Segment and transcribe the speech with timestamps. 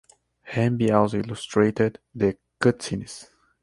[0.41, 3.27] Hamby also illustrated the cutscenes.